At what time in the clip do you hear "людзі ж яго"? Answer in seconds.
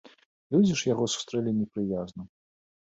0.55-1.05